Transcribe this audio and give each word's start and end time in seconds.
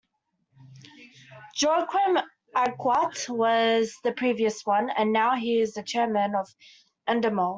Joaquim 1.61 2.17
Agut 2.55 3.29
was 3.29 3.93
the 4.03 4.11
previous 4.13 4.65
one, 4.65 4.89
and 4.89 5.13
now 5.13 5.35
he 5.35 5.59
is 5.61 5.77
chairman 5.85 6.33
of 6.33 6.47
Endemol. 7.07 7.49